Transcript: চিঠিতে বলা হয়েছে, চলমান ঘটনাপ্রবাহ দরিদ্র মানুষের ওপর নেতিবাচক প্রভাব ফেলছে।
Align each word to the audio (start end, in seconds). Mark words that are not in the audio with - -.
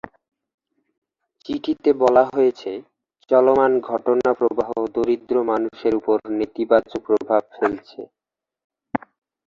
চিঠিতে 1.45 1.89
বলা 2.01 2.23
হয়েছে, 2.33 2.71
চলমান 3.31 3.71
ঘটনাপ্রবাহ 3.89 4.69
দরিদ্র 4.95 5.35
মানুষের 5.51 5.93
ওপর 5.99 6.17
নেতিবাচক 6.39 7.01
প্রভাব 7.07 7.41
ফেলছে। 7.55 8.01